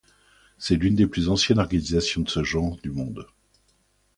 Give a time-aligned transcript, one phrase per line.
[0.57, 3.27] C'est l'une des plus anciennes organisations de ce genre du monde.